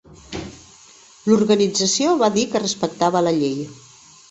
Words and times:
L'organització 1.31 2.15
va 2.23 2.31
dir 2.39 2.47
que 2.55 2.65
respectava 2.65 3.25
la 3.29 3.37
llei. 3.39 3.57